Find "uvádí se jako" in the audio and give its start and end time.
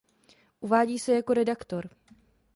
0.59-1.33